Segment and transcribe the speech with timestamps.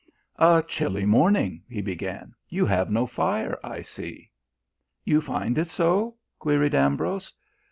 [0.39, 2.33] "A chilly morning," he began.
[2.49, 4.31] "You have no fire, I see."
[5.05, 7.31] "You find it so?" queried Ambrose.